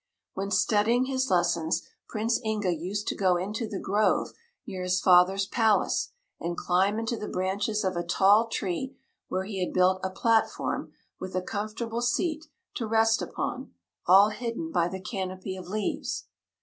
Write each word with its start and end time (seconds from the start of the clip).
When 0.33 0.49
studying 0.49 1.05
his 1.05 1.29
lessons 1.29 1.83
Prince 2.09 2.43
Inga 2.43 2.73
used 2.73 3.07
to 3.09 3.15
go 3.15 3.35
into 3.37 3.67
the 3.67 3.77
grove 3.79 4.33
near 4.65 4.81
his 4.81 4.99
father's 4.99 5.45
palace 5.45 6.09
and 6.39 6.57
climb 6.57 6.97
into 6.97 7.17
the 7.17 7.27
branches 7.27 7.83
of 7.83 7.95
a 7.95 8.01
tall 8.01 8.47
tree, 8.47 8.97
where 9.27 9.43
he 9.43 9.63
had 9.63 9.75
built 9.75 9.99
a 10.03 10.09
platform 10.09 10.91
with 11.19 11.35
a 11.35 11.41
comfortable 11.43 12.01
seat 12.01 12.47
to 12.77 12.87
rest 12.87 13.21
upon, 13.21 13.75
all 14.07 14.29
hidden 14.29 14.71
by 14.71 14.87
the 14.87 14.99
canopy 14.99 15.55
of 15.55 15.67
leaves. 15.67 16.25